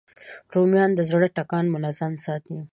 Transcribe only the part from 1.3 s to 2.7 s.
ټکان منظم ساتي